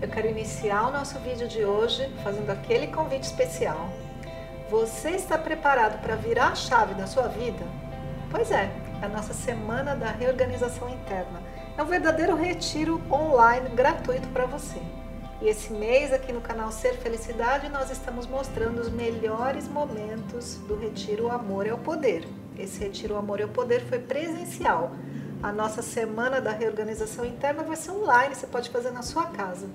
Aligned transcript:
Eu 0.00 0.06
quero 0.06 0.28
iniciar 0.28 0.86
o 0.86 0.92
nosso 0.92 1.18
vídeo 1.18 1.48
de 1.48 1.64
hoje 1.64 2.08
fazendo 2.22 2.50
aquele 2.50 2.86
convite 2.86 3.24
especial. 3.24 3.90
Você 4.70 5.10
está 5.10 5.36
preparado 5.36 6.00
para 6.00 6.14
virar 6.14 6.52
a 6.52 6.54
chave 6.54 6.94
da 6.94 7.04
sua 7.04 7.26
vida? 7.26 7.66
Pois 8.30 8.52
é, 8.52 8.70
é 9.02 9.06
a 9.06 9.08
nossa 9.08 9.34
semana 9.34 9.96
da 9.96 10.12
reorganização 10.12 10.88
interna. 10.88 11.42
É 11.76 11.82
um 11.82 11.86
verdadeiro 11.86 12.36
retiro 12.36 13.02
online 13.10 13.70
gratuito 13.70 14.28
para 14.28 14.46
você. 14.46 14.80
E 15.42 15.48
esse 15.48 15.72
mês 15.72 16.12
aqui 16.12 16.32
no 16.32 16.40
canal 16.40 16.70
Ser 16.70 16.94
Felicidade 16.94 17.68
nós 17.68 17.90
estamos 17.90 18.24
mostrando 18.24 18.80
os 18.80 18.90
melhores 18.90 19.66
momentos 19.66 20.58
do 20.68 20.76
retiro 20.76 21.28
Amor 21.28 21.66
é 21.66 21.74
o 21.74 21.78
Poder. 21.78 22.24
Esse 22.56 22.78
retiro 22.78 23.16
Amor 23.16 23.40
é 23.40 23.44
o 23.46 23.48
Poder 23.48 23.80
foi 23.80 23.98
presencial 23.98 24.92
a 25.42 25.52
nossa 25.52 25.82
semana 25.82 26.40
da 26.40 26.50
reorganização 26.50 27.24
interna 27.24 27.62
vai 27.62 27.76
ser 27.76 27.92
online, 27.92 28.34
você 28.34 28.46
pode 28.46 28.70
fazer 28.70 28.90
na 28.90 29.02
sua 29.02 29.26
casa. 29.26 29.68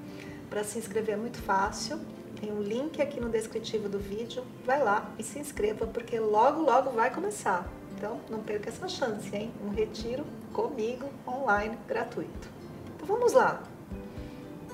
Para 0.50 0.64
se 0.64 0.78
inscrever 0.78 1.16
é 1.16 1.18
muito 1.18 1.42
fácil, 1.42 2.00
tem 2.40 2.52
um 2.52 2.62
link 2.62 3.02
aqui 3.02 3.22
no 3.22 3.30
descritivo 3.30 3.88
do 3.88 3.98
vídeo. 3.98 4.44
Vai 4.66 4.84
lá 4.84 5.10
e 5.18 5.24
se 5.24 5.40
inscreva, 5.40 5.88
porque 5.88 6.20
logo, 6.20 6.62
logo 6.62 6.90
vai 6.92 7.10
começar. 7.10 7.66
Então, 7.96 8.20
não 8.30 8.40
perca 8.40 8.70
essa 8.70 8.88
chance, 8.90 9.34
hein? 9.34 9.54
Um 9.66 9.70
retiro 9.70 10.26
comigo, 10.52 11.10
online, 11.26 11.78
gratuito. 11.88 12.50
Então, 12.96 13.08
vamos 13.08 13.32
lá. 13.32 13.64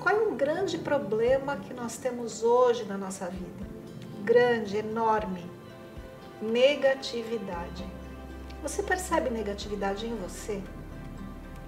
Qual 0.00 0.16
é 0.16 0.18
o 0.20 0.34
grande 0.34 0.78
problema 0.78 1.56
que 1.58 1.72
nós 1.72 1.96
temos 1.96 2.42
hoje 2.42 2.84
na 2.84 2.98
nossa 2.98 3.26
vida? 3.26 3.68
Grande, 4.24 4.78
enorme. 4.78 5.48
Negatividade. 6.42 7.86
Você 8.62 8.82
percebe 8.82 9.30
negatividade 9.30 10.06
em 10.06 10.16
você? 10.16 10.60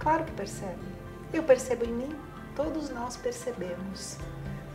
Claro 0.03 0.25
que 0.25 0.33
percebe. 0.33 0.81
Eu 1.33 1.45
percebo 1.45 1.84
em 1.84 1.92
mim, 1.92 2.17
todos 2.56 2.91
nós 2.91 3.17
percebemos. 3.17 4.19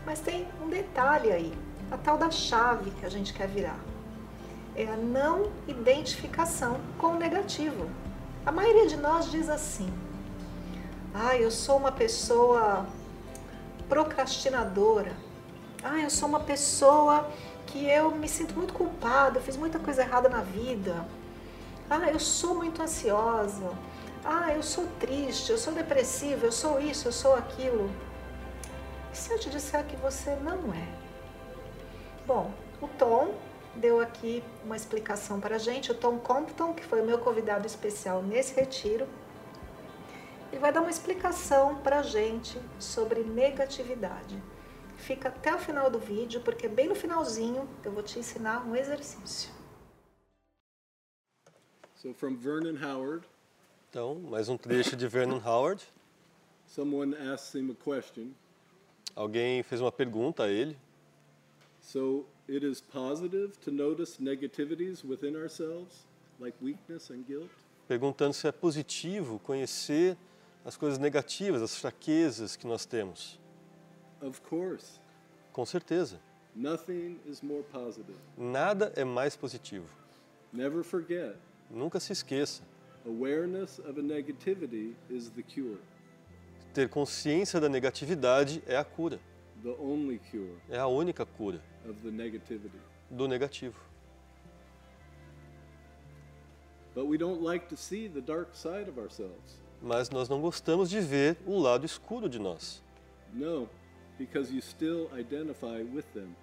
Mas 0.05 0.21
tem 0.21 0.47
um 0.63 0.69
detalhe 0.69 1.29
aí, 1.33 1.53
a 1.91 1.97
tal 1.97 2.17
da 2.17 2.31
chave 2.31 2.91
que 2.91 3.05
a 3.05 3.09
gente 3.09 3.33
quer 3.33 3.49
virar. 3.49 3.77
É 4.73 4.87
a 4.87 4.95
não 4.95 5.51
identificação 5.67 6.79
com 6.97 7.07
o 7.07 7.17
negativo. 7.17 7.89
A 8.45 8.53
maioria 8.53 8.87
de 8.87 8.95
nós 8.95 9.29
diz 9.29 9.49
assim: 9.49 9.91
"Ah, 11.13 11.35
eu 11.35 11.51
sou 11.51 11.75
uma 11.75 11.91
pessoa 11.91 12.85
procrastinadora. 13.89 15.11
Ah, 15.83 15.99
eu 15.99 16.09
sou 16.09 16.29
uma 16.29 16.39
pessoa 16.39 17.29
que 17.65 17.85
eu 17.85 18.11
me 18.11 18.29
sinto 18.29 18.55
muito 18.55 18.73
culpada, 18.73 19.39
eu 19.39 19.43
fiz 19.43 19.57
muita 19.57 19.77
coisa 19.77 20.03
errada 20.03 20.29
na 20.29 20.41
vida. 20.41 21.05
Ah, 21.89 22.09
eu 22.09 22.19
sou 22.19 22.55
muito 22.55 22.81
ansiosa. 22.81 23.71
Ah, 24.23 24.53
eu 24.53 24.63
sou 24.63 24.87
triste, 24.99 25.51
eu 25.51 25.57
sou 25.57 25.73
depressiva, 25.73 26.45
eu 26.45 26.51
sou 26.51 26.79
isso, 26.79 27.07
eu 27.07 27.11
sou 27.11 27.35
aquilo. 27.35 27.89
E 29.13 29.17
se 29.17 29.31
eu 29.31 29.39
te 29.39 29.49
disser 29.49 29.85
que 29.85 29.95
você 29.95 30.35
não 30.35 30.73
é? 30.73 30.87
Bom, 32.25 32.51
o 32.81 32.87
Tom 32.87 33.33
deu 33.75 33.99
aqui 33.99 34.43
uma 34.63 34.75
explicação 34.75 35.39
para 35.39 35.55
a 35.55 35.59
gente, 35.59 35.91
o 35.91 35.95
Tom 35.95 36.17
Compton, 36.19 36.73
que 36.73 36.83
foi 36.83 37.01
o 37.01 37.05
meu 37.05 37.19
convidado 37.19 37.65
especial 37.65 38.21
nesse 38.21 38.53
retiro, 38.53 39.07
ele 40.51 40.59
vai 40.59 40.71
dar 40.71 40.81
uma 40.81 40.89
explicação 40.89 41.75
para 41.77 41.99
a 41.99 42.03
gente 42.03 42.59
sobre 42.79 43.21
negatividade. 43.21 44.41
Fica 44.97 45.29
até 45.29 45.53
o 45.53 45.59
final 45.59 45.89
do 45.89 45.99
vídeo, 45.99 46.41
porque 46.41 46.67
bem 46.67 46.89
no 46.89 46.95
finalzinho 46.95 47.69
eu 47.83 47.91
vou 47.91 48.01
te 48.01 48.17
ensinar 48.17 48.65
um 48.65 48.75
exercício. 48.75 49.51
So 51.95 52.13
from 52.13 52.35
Vernon 52.35 52.77
Howard, 52.83 53.27
Então, 53.89 54.15
mais 54.15 54.49
um 54.49 54.57
trecho 54.57 54.95
de 54.95 55.07
Vernon 55.07 55.41
Howard. 55.45 55.83
someone 56.67 57.15
asks 57.15 57.55
him 57.55 57.71
a 57.71 57.75
question. 57.75 58.31
Alguém 59.15 59.63
fez 59.63 59.79
uma 59.81 59.91
pergunta 59.91 60.43
a 60.43 60.49
ele. 60.49 60.77
So 61.81 62.25
it 62.49 62.65
is 62.65 62.81
positive 62.81 63.57
to 63.59 63.71
notice 63.71 64.21
negativities 64.21 65.03
within 65.03 65.35
ourselves, 65.37 66.05
like 66.39 66.55
weakness 66.61 67.09
and 67.09 67.23
guilt? 67.25 67.49
perguntando 67.87 68.33
se 68.33 68.45
é 68.45 68.51
positivo 68.51 69.39
conhecer 69.39 70.17
as 70.65 70.75
coisas 70.75 70.99
negativas, 70.99 71.61
as 71.61 71.77
fraquezas 71.77 72.57
que 72.57 72.67
nós 72.67 72.85
temos. 72.85 73.39
Of 74.21 74.41
course. 74.41 74.99
Com 75.53 75.65
certeza. 75.65 76.19
Nothing 76.53 77.17
is 77.25 77.41
more 77.41 77.63
positive. 77.71 78.17
Nada 78.37 78.91
é 78.97 79.05
mais 79.05 79.37
positivo. 79.37 79.87
Never 80.51 80.83
forget, 80.83 81.37
Nunca 81.69 81.99
se 81.99 82.11
esqueça. 82.11 82.61
Awareness 83.07 83.79
of 83.79 83.97
a 83.99 84.03
negativity 84.03 84.93
is 85.09 85.29
the 85.31 85.41
cure, 85.43 85.77
Ter 86.73 86.87
consciência 86.89 87.59
da 87.59 87.67
negatividade 87.69 88.61
é 88.67 88.75
a 88.77 88.83
cura. 88.83 89.19
the 89.63 89.75
only 89.79 90.19
cure 90.29 90.53
É 90.69 90.77
a 90.77 90.87
única 90.87 91.25
cura 91.25 91.61
of 91.89 91.99
the 92.03 92.11
negativity. 92.11 92.77
do 93.09 93.27
negativo. 93.27 93.75
But 96.93 97.05
we 97.07 97.17
don't 97.17 97.41
like 97.43 97.67
to 97.69 97.77
see 97.77 98.07
the 98.07 98.21
dark 98.21 98.55
side 98.55 98.89
of 98.89 98.99
ourselves. 98.99 99.61
Mas 99.81 100.09
nós 100.09 100.27
não 100.27 100.41
gostamos 100.41 100.89
de 100.89 100.99
ver 100.99 101.37
o 101.45 101.59
lado 101.59 101.85
escuro 101.85 102.27
de 102.27 102.39
nós. 102.39 102.81
No, 103.33 103.69
because 104.17 104.51
you 104.51 104.61
still 104.61 105.07
identify 105.17 105.83
with 105.83 106.05
them. 106.13 106.35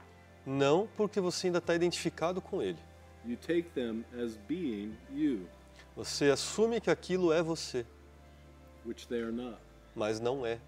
Não 0.47 0.88
porque 0.97 1.20
você 1.20 1.48
ainda 1.48 1.58
está 1.58 1.74
identificado 1.74 2.41
com 2.41 2.62
ele. 2.62 2.78
You 3.24 3.36
take 3.36 3.70
them 3.70 4.04
as 4.22 4.36
being 4.36 4.94
you, 5.12 5.48
Você 5.97 6.31
assume 6.31 6.81
que 6.81 6.91
aquilo 6.91 7.32
é 7.32 7.43
você, 7.43 7.87
which 8.84 9.06
they 9.06 9.22
are 9.22 9.32
not. 9.32 9.56
mas 9.94 10.19
não 10.21 10.44
é. 10.44 10.59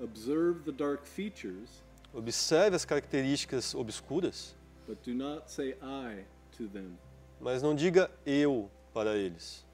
Observe 0.00 0.60
the 0.64 0.72
dark 0.72 1.04
features, 1.06 1.68
Observe 2.12 2.74
as 2.74 2.84
características 2.84 3.74
obscuras, 3.74 4.54
but 4.86 4.98
do 5.04 5.14
not 5.14 5.50
say 5.50 5.76
I 5.82 6.24
to 6.56 6.66
them. 6.68 6.96
mas 7.40 7.62
não 7.62 7.74
diga 7.74 8.10
eu 8.24 8.70
para 8.94 9.16
eles. 9.16 9.64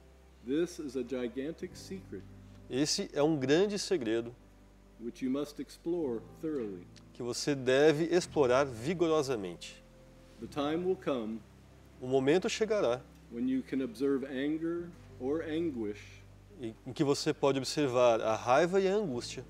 This 0.47 0.78
is 0.78 0.97
a 0.97 1.03
gigantic 1.03 1.76
secret 1.76 2.22
Esse 2.71 3.10
é 3.12 3.22
um 3.22 3.37
grande 3.37 3.78
segredo 3.78 4.34
which 5.00 5.25
you 5.25 5.31
must 5.31 5.60
explore 5.60 6.21
thoroughly. 6.41 6.87
que 7.12 7.22
você 7.22 7.55
deve 7.55 8.05
explorar 8.05 8.65
vigorosamente. 8.65 9.82
The 10.41 10.47
time 10.47 10.84
will 10.84 10.97
come 10.97 11.41
O 12.00 12.06
momento 12.06 12.49
chegará 12.50 13.00
when 13.32 13.48
you 13.48 13.62
can 13.62 13.82
observe 13.82 14.25
anger 14.25 14.88
or 15.20 15.42
anguish 15.42 16.22
em 16.60 16.92
que 16.92 17.04
você 17.04 17.34
pode 17.34 17.59
observar 17.59 18.20
a 18.20 18.34
raiva 18.34 18.81
e 18.81 18.88
a 18.88 18.94
angústia 18.94 19.44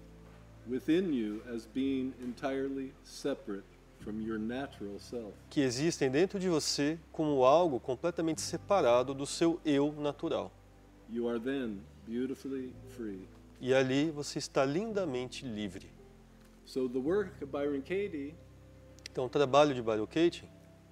within 0.69 1.13
you 1.15 1.43
as 1.55 1.67
being 1.67 2.13
entirely 2.21 2.93
separate 3.05 3.65
from 4.01 4.21
your 4.21 4.39
natural 4.39 4.99
self. 4.99 5.33
que 5.51 5.61
existem 5.61 6.11
dentro 6.11 6.39
de 6.39 6.49
você 6.49 6.99
como 7.13 7.45
algo 7.45 7.79
completamente 7.79 8.41
separado 8.41 9.15
do 9.15 9.27
seu 9.27 9.61
eu 9.65 9.93
natural. 9.93 10.51
You 11.09 11.29
are 11.29 11.39
then 11.39 11.81
beautifully 12.07 12.75
free. 12.97 13.29
E 13.61 13.73
ali 13.73 14.11
você 14.11 14.39
está 14.39 14.65
lindamente 14.65 15.47
livre. 15.47 15.89
So 16.65 16.89
the 16.89 16.99
work 16.99 17.43
of 17.43 17.47
Byron 17.47 17.81
Katie 17.81 18.35
Então, 19.11 19.25
o 19.25 19.29
trabalho 19.31 19.75
de 19.75 19.81
Byron 19.81 20.07
Katie 20.07 20.45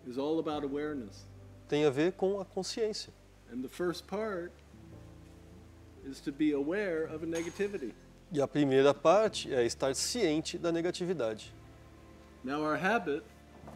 is 0.06 0.16
all 0.16 0.38
about 0.38 0.64
awareness. 0.64 1.26
Tem 1.74 1.84
a 1.84 1.90
ver 1.90 2.12
com 2.12 2.40
a 2.40 2.44
consciência. 2.44 3.12
And 3.52 3.60
the 3.60 3.68
first 3.68 4.06
part 4.06 4.52
is 6.08 6.20
to 6.20 6.30
be 6.30 6.52
aware 6.52 7.12
of 7.12 7.24
a 7.24 7.26
negativity. 7.26 7.92
E 8.30 8.40
a 8.40 8.46
primeira 8.46 8.94
parte 8.94 9.52
é 9.52 9.66
estar 9.66 9.92
ciente 9.96 10.56
da 10.56 10.70
negatividade. 10.70 11.52
Now, 12.44 12.62
our 12.62 12.76
habit 12.76 13.24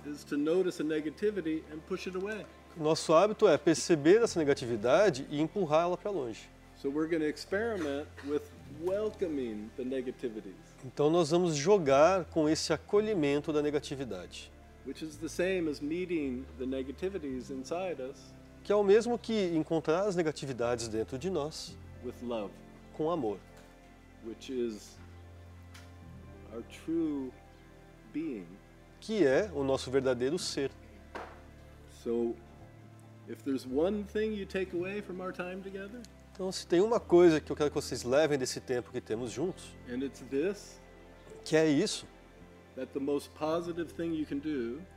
is 0.06 0.22
to 0.24 0.36
notice 0.36 0.80
a 0.80 0.84
negativity 0.84 1.64
and 1.72 1.78
push 1.88 2.06
it 2.06 2.16
away. 2.16 2.46
Nosso 2.76 3.12
hábito 3.12 3.48
é 3.48 3.58
perceber 3.58 4.22
essa 4.22 4.38
negatividade 4.38 5.26
e 5.28 5.40
empurrá-la 5.40 5.96
para 5.96 6.12
longe. 6.12 6.48
So, 6.80 6.88
we're 6.88 7.08
going 7.08 7.22
to 7.22 7.28
experiment 7.28 8.06
with 8.28 8.42
welcoming 8.80 9.70
the 9.76 9.82
negativities, 9.84 10.54
Então 10.84 11.10
nós 11.10 11.30
vamos 11.30 11.56
jogar 11.56 12.26
com 12.26 12.48
esse 12.48 12.72
acolhimento 12.72 13.52
da 13.52 13.60
negatividade, 13.60 14.52
which 14.88 15.02
is 15.04 15.18
the 15.18 15.28
same 15.28 15.68
as 15.68 15.82
meeting 15.82 16.46
the 16.58 16.64
negativities 16.64 17.50
inside 17.50 18.00
us 18.00 18.16
que 18.64 18.72
é 18.72 18.74
o 18.76 18.82
mesmo 18.82 19.18
que 19.18 19.54
encontrar 19.54 20.06
as 20.06 20.16
negatividades 20.16 20.88
dentro 20.88 21.18
de 21.18 21.28
nós 21.30 21.76
with 22.02 22.14
love, 22.22 22.52
com 22.96 23.10
amor, 23.10 23.38
which 24.26 24.50
is 24.50 24.96
our 26.54 26.62
true 26.84 27.30
being. 28.12 28.46
que 29.00 29.24
é 29.26 29.50
o 29.54 29.62
nosso 29.62 29.90
verdadeiro 29.90 30.38
ser. 30.38 30.70
So, 32.02 32.34
if 33.28 33.42
there's 33.42 33.66
one 33.66 34.04
thing 34.04 34.34
you 34.34 34.46
take 34.46 34.74
away 34.74 35.02
from 35.02 35.20
our 35.20 35.32
time 35.32 35.60
together, 35.62 36.00
Então, 36.32 36.52
se 36.52 36.66
tem 36.66 36.80
uma 36.80 37.00
coisa 37.00 37.40
que 37.40 37.50
eu 37.50 37.56
quero 37.56 37.68
que 37.70 37.74
vocês 37.74 38.04
levem 38.04 38.38
desse 38.38 38.60
tempo 38.60 38.92
que 38.92 39.00
temos 39.00 39.30
juntos, 39.32 39.74
and 39.90 40.04
it's 40.04 40.20
this, 40.30 40.80
que 41.44 41.56
é 41.56 41.68
isso, 41.68 42.06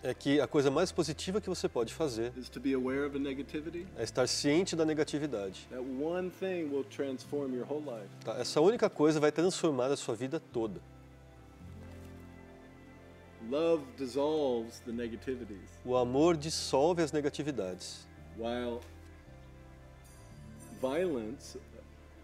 é 0.03 0.13
que 0.13 0.39
a 0.39 0.47
coisa 0.47 0.69
mais 0.69 0.91
positiva 0.91 1.41
que 1.41 1.49
você 1.49 1.67
pode 1.67 1.93
fazer 1.93 2.31
is 2.37 2.49
to 2.49 2.59
be 2.59 2.73
aware 2.73 3.05
of 3.05 3.15
a 3.15 3.19
negativity. 3.19 3.87
é 3.97 4.03
estar 4.03 4.27
ciente 4.27 4.75
da 4.75 4.85
negatividade. 4.85 5.67
That 5.69 5.81
one 5.81 6.29
thing 6.29 6.69
will 6.71 6.83
transform 6.83 7.53
your 7.55 7.65
whole 7.69 7.83
life. 7.83 8.09
tá? 8.23 8.37
Essa 8.37 8.61
única 8.61 8.89
coisa 8.89 9.19
vai 9.19 9.31
transformar 9.31 9.91
a 9.91 9.97
sua 9.97 10.15
vida 10.15 10.39
toda. 10.39 10.79
Love 13.49 13.83
dissolves 13.97 14.79
the 14.81 14.91
negativities, 14.91 15.67
O 15.83 15.97
amor 15.97 16.37
dissolve 16.37 17.01
as 17.01 17.11
negatividades, 17.11 18.07
while 18.37 18.79
violence, 20.79 21.57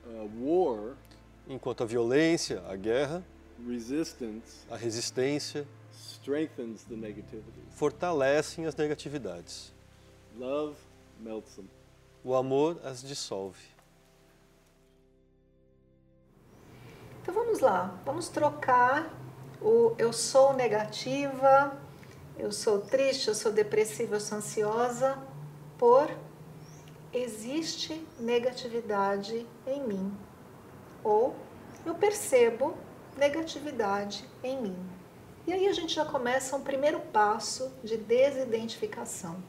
uh, 0.06 0.30
war, 0.40 0.96
enquanto 1.50 1.84
a 1.84 1.88
violência, 1.88 2.62
a 2.68 2.76
guerra, 2.76 3.26
resistance 3.66 4.66
a 4.70 4.76
resistência 4.76 5.68
strengthens 5.92 6.84
the 6.84 6.96
negativities. 6.96 7.64
fortalecem 7.72 8.66
as 8.66 8.76
negatividades. 8.76 9.74
Love 10.38 10.76
melts 11.20 11.56
them. 11.56 11.70
O 12.24 12.36
amor 12.36 12.80
as 12.84 13.02
dissolve. 13.02 13.60
Então 17.22 17.34
vamos 17.34 17.60
lá, 17.60 18.00
vamos 18.06 18.30
trocar 18.30 19.14
o 19.62 19.96
eu 19.98 20.14
sou 20.14 20.54
negativa, 20.54 21.78
eu 22.38 22.52
sou 22.52 22.82
triste, 22.82 23.28
eu 23.28 23.36
sou 23.36 23.52
depressiva, 23.52 24.16
eu 24.16 24.20
sou 24.20 24.38
ansiosa, 24.38 25.18
por 25.78 26.10
existe 27.12 28.06
negatividade 28.20 29.46
em 29.66 29.82
mim. 29.82 30.18
Ou 31.04 31.36
eu 31.86 31.96
percebo 31.96 32.78
negatividade 33.18 34.24
em 34.44 34.62
mim. 34.62 34.78
E 35.46 35.54
aí 35.54 35.68
a 35.68 35.74
gente 35.74 35.94
já 35.94 36.06
começa 36.06 36.56
um 36.56 36.62
primeiro 36.62 37.00
passo 37.00 37.72
de 37.84 37.98
desidentificação. 37.98 39.42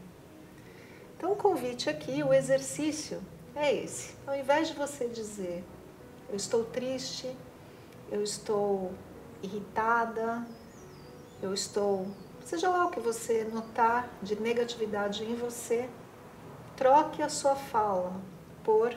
Então 1.16 1.32
o 1.32 1.36
convite 1.36 1.90
aqui, 1.90 2.22
o 2.22 2.32
exercício 2.32 3.20
é 3.54 3.74
esse. 3.74 4.14
Ao 4.26 4.36
invés 4.36 4.68
de 4.68 4.74
você 4.74 5.08
dizer 5.08 5.64
eu 6.28 6.36
estou 6.36 6.64
triste, 6.64 7.34
eu 8.10 8.22
estou 8.22 8.92
irritada, 9.42 10.46
eu 11.42 11.54
estou. 11.54 12.06
Seja 12.44 12.68
lá 12.68 12.86
o 12.86 12.90
que 12.90 13.00
você 13.00 13.44
notar 13.44 14.08
de 14.22 14.38
negatividade 14.40 15.24
em 15.24 15.34
você, 15.34 15.88
troque 16.76 17.22
a 17.22 17.28
sua 17.28 17.56
fala 17.56 18.12
por 18.62 18.94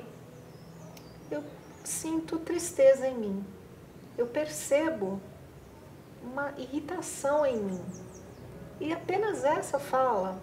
eu 1.29 1.43
sinto 1.83 2.37
tristeza 2.39 3.07
em 3.07 3.17
mim, 3.17 3.45
eu 4.17 4.27
percebo 4.27 5.21
uma 6.21 6.53
irritação 6.57 7.45
em 7.45 7.57
mim. 7.57 7.85
E 8.79 8.91
apenas 8.93 9.43
essa 9.43 9.79
fala 9.79 10.39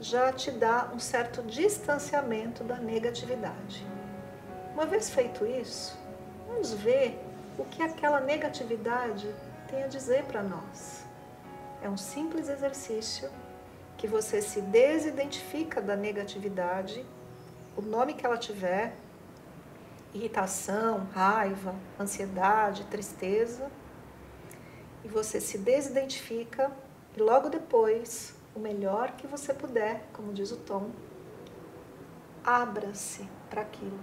já 0.00 0.32
te 0.32 0.50
dá 0.50 0.90
um 0.94 0.98
certo 0.98 1.42
distanciamento 1.42 2.64
da 2.64 2.76
negatividade. 2.76 3.86
Uma 4.72 4.86
vez 4.86 5.08
feito 5.10 5.46
isso, 5.46 5.96
vamos 6.48 6.72
ver 6.72 7.18
o 7.58 7.64
que 7.64 7.82
aquela 7.82 8.20
negatividade 8.20 9.32
tem 9.68 9.84
a 9.84 9.86
dizer 9.86 10.24
para 10.24 10.42
nós. 10.42 11.04
É 11.82 11.88
um 11.88 11.96
simples 11.96 12.48
exercício 12.48 13.30
que 13.96 14.08
você 14.08 14.42
se 14.42 14.60
desidentifica 14.60 15.80
da 15.80 15.94
negatividade, 15.94 17.04
o 17.76 17.82
nome 17.82 18.14
que 18.14 18.26
ela 18.26 18.36
tiver, 18.36 18.96
irritação, 20.14 21.08
raiva, 21.12 21.74
ansiedade, 21.98 22.84
tristeza, 22.84 23.70
e 25.04 25.08
você 25.08 25.40
se 25.40 25.58
desidentifica 25.58 26.70
e 27.16 27.20
logo 27.20 27.48
depois, 27.48 28.34
o 28.54 28.60
melhor 28.60 29.12
que 29.12 29.26
você 29.26 29.52
puder, 29.52 30.08
como 30.12 30.32
diz 30.32 30.50
o 30.50 30.56
Tom, 30.56 30.90
abra-se 32.44 33.28
para 33.50 33.62
aquilo 33.62 33.98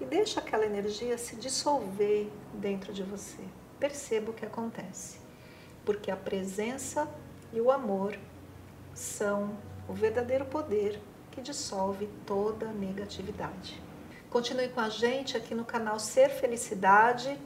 e 0.00 0.04
deixa 0.04 0.40
aquela 0.40 0.66
energia 0.66 1.16
se 1.16 1.36
dissolver 1.36 2.28
dentro 2.54 2.92
de 2.92 3.02
você. 3.02 3.42
Perceba 3.78 4.30
o 4.30 4.34
que 4.34 4.44
acontece, 4.44 5.18
porque 5.84 6.10
a 6.10 6.16
presença 6.16 7.08
e 7.52 7.60
o 7.60 7.70
amor 7.70 8.18
são 8.94 9.56
o 9.88 9.92
verdadeiro 9.92 10.44
poder 10.44 11.00
que 11.30 11.40
dissolve 11.40 12.08
toda 12.26 12.66
negatividade. 12.72 13.80
Continue 14.32 14.70
com 14.70 14.80
a 14.80 14.88
gente 14.88 15.36
aqui 15.36 15.54
no 15.54 15.62
canal 15.62 15.98
Ser 15.98 16.30
Felicidade. 16.30 17.38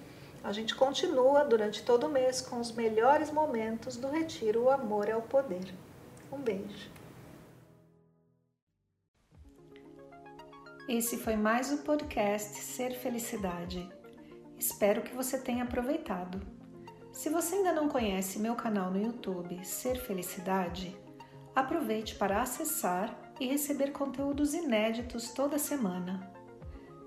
A 0.44 0.52
gente 0.52 0.72
continua 0.72 1.44
durante 1.44 1.82
todo 1.82 2.06
o 2.06 2.08
mês 2.08 2.40
com 2.40 2.60
os 2.60 2.70
melhores 2.70 3.32
momentos 3.32 3.96
do 3.96 4.06
Retiro 4.08 4.62
O 4.62 4.70
Amor 4.70 5.08
é 5.08 5.16
o 5.16 5.20
Poder. 5.20 5.74
Um 6.30 6.38
beijo. 6.38 6.88
Esse 10.88 11.16
foi 11.16 11.34
mais 11.34 11.72
o 11.72 11.78
podcast 11.78 12.60
Ser 12.60 12.92
Felicidade. 12.92 13.90
Espero 14.56 15.02
que 15.02 15.12
você 15.12 15.38
tenha 15.40 15.64
aproveitado. 15.64 16.40
Se 17.12 17.28
você 17.28 17.56
ainda 17.56 17.72
não 17.72 17.88
conhece 17.88 18.38
meu 18.38 18.54
canal 18.54 18.92
no 18.92 19.02
YouTube 19.02 19.58
Ser 19.64 19.96
Felicidade, 19.96 20.96
aproveite 21.52 22.14
para 22.14 22.40
acessar 22.40 23.34
e 23.40 23.46
receber 23.48 23.90
conteúdos 23.90 24.54
inéditos 24.54 25.32
toda 25.32 25.58
semana. 25.58 26.35